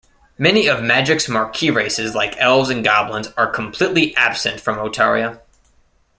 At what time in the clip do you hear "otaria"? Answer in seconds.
4.77-5.41